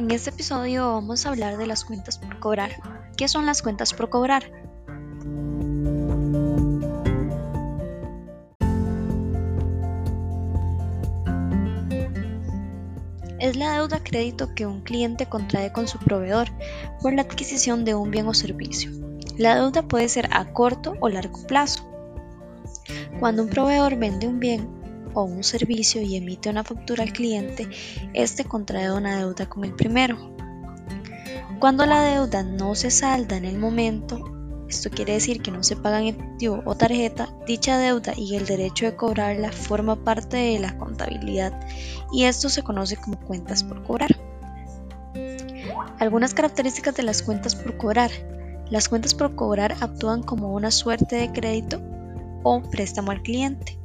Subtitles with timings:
[0.00, 2.70] En este episodio vamos a hablar de las cuentas por cobrar.
[3.18, 4.50] ¿Qué son las cuentas por cobrar?
[13.38, 16.48] Es la deuda crédito que un cliente contrae con su proveedor
[17.02, 18.90] por la adquisición de un bien o servicio.
[19.36, 21.84] La deuda puede ser a corto o largo plazo.
[23.18, 24.79] Cuando un proveedor vende un bien
[25.14, 27.68] o un servicio y emite una factura al cliente,
[28.14, 30.34] este contrae una deuda con el primero.
[31.58, 34.40] Cuando la deuda no se salda en el momento,
[34.70, 38.46] esto quiere decir que no se paga en efectivo o tarjeta, dicha deuda y el
[38.46, 41.52] derecho de cobrarla forma parte de la contabilidad
[42.12, 44.16] y esto se conoce como cuentas por cobrar.
[45.98, 48.10] Algunas características de las cuentas por cobrar.
[48.70, 51.80] Las cuentas por cobrar actúan como una suerte de crédito
[52.44, 53.76] o préstamo al cliente.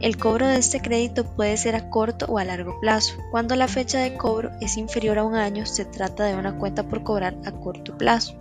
[0.00, 3.16] El cobro de este crédito puede ser a corto o a largo plazo.
[3.30, 6.88] Cuando la fecha de cobro es inferior a un año, se trata de una cuenta
[6.88, 8.34] por cobrar a corto plazo.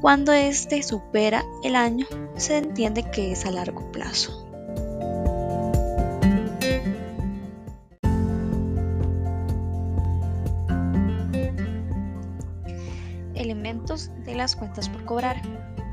[0.00, 4.46] Cuando este supera el año, se entiende que es a largo plazo.
[13.34, 15.42] Elementos de las cuentas por cobrar.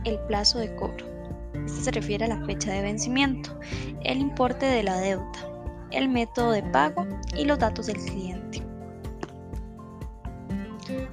[0.03, 1.20] El plazo de cobro.
[1.65, 3.57] Este se refiere a la fecha de vencimiento,
[4.03, 5.31] el importe de la deuda,
[5.91, 7.05] el método de pago
[7.37, 8.63] y los datos del cliente.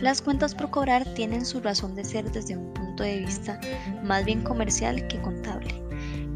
[0.01, 3.61] Las cuentas por cobrar tienen su razón de ser desde un punto de vista
[4.03, 5.75] más bien comercial que contable,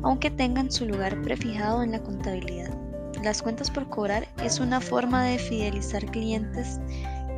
[0.02, 2.77] aunque tengan su lugar prefijado en la contabilidad.
[3.22, 6.80] Las cuentas por cobrar es una forma de fidelizar clientes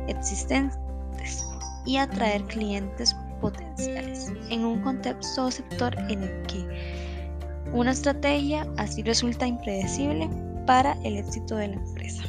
[0.07, 1.45] existentes
[1.85, 3.15] y atraer clientes
[3.45, 6.65] potenciales en un contexto o sector en el que
[7.73, 10.27] una estrategia así resulta impredecible
[10.65, 12.23] para el éxito de la empresa.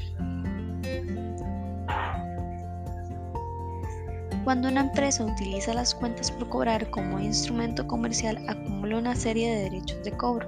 [4.44, 9.62] Cuando una empresa utiliza las cuentas por cobrar como instrumento comercial, acumula una serie de
[9.62, 10.46] derechos de cobro.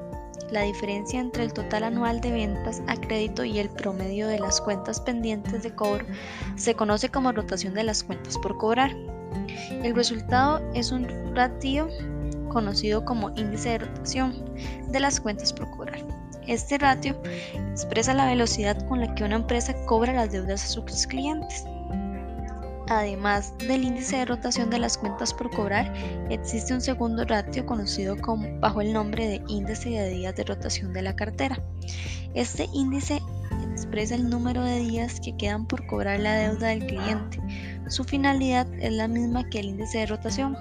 [0.51, 4.61] La diferencia entre el total anual de ventas a crédito y el promedio de las
[4.61, 6.05] cuentas pendientes de cobro
[6.57, 8.95] se conoce como rotación de las cuentas por cobrar.
[9.83, 11.89] El resultado es un ratio
[12.49, 14.35] conocido como índice de rotación
[14.91, 16.01] de las cuentas por cobrar.
[16.47, 17.21] Este ratio
[17.71, 21.65] expresa la velocidad con la que una empresa cobra las deudas a sus clientes.
[22.89, 25.93] Además del índice de rotación de las cuentas por cobrar,
[26.31, 28.17] existe un segundo ratio conocido
[28.61, 31.63] bajo el nombre de índice de días de rotación de la cartera.
[32.33, 33.21] Este índice
[33.89, 37.41] expresa el número de días que quedan por cobrar la deuda del cliente.
[37.89, 40.55] Su finalidad es la misma que el índice de rotación,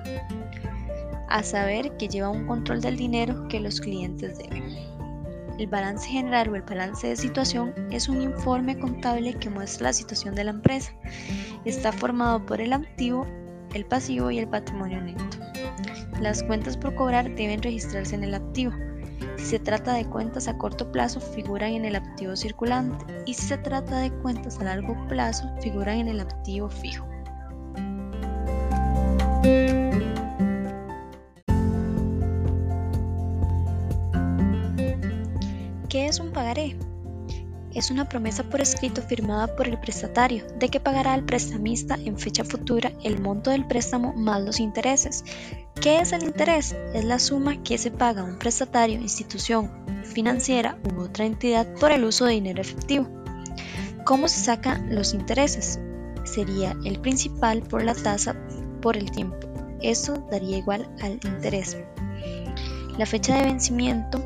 [1.28, 4.64] a saber que lleva un control del dinero que los clientes deben.
[5.60, 9.94] El balance general o el balance de situación es un informe contable que muestra la
[9.94, 10.94] situación de la empresa.
[11.66, 13.28] Está formado por el activo,
[13.74, 15.38] el pasivo y el patrimonio neto.
[16.22, 18.72] Las cuentas por cobrar deben registrarse en el activo.
[19.48, 23.48] Si se trata de cuentas a corto plazo, figuran en el activo circulante y si
[23.48, 27.08] se trata de cuentas a largo plazo, figuran en el activo fijo.
[35.88, 36.76] ¿Qué es un pagaré?
[37.78, 42.18] Es una promesa por escrito firmada por el prestatario de que pagará al prestamista en
[42.18, 45.24] fecha futura el monto del préstamo más los intereses.
[45.80, 46.76] ¿Qué es el interés?
[46.96, 49.70] Es la suma que se paga a un prestatario, institución
[50.04, 53.08] financiera u otra entidad por el uso de dinero efectivo.
[54.06, 55.80] ¿Cómo se sacan los intereses?
[56.24, 58.36] Sería el principal por la tasa
[58.82, 59.38] por el tiempo.
[59.84, 61.78] Esto daría igual al interés.
[62.98, 64.20] La fecha de vencimiento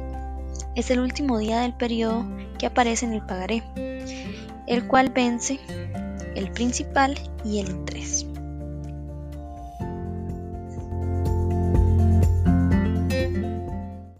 [0.73, 2.25] es el último día del periodo
[2.61, 3.63] que aparece en el pagaré,
[4.67, 5.59] el cual vence
[6.35, 8.27] el principal y el interés.